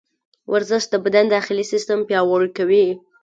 [0.51, 2.85] ورزش د بدن داخلي سیسټم پیاوړی کوي.